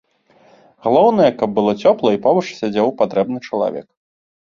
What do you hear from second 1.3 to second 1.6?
каб